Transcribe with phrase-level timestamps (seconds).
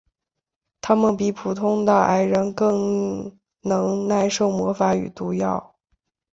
[0.81, 5.75] 他们比普通的矮人更能耐受魔法与毒药。